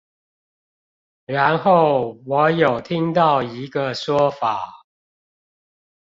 [1.27, 4.83] 然後，我有聽到一個說法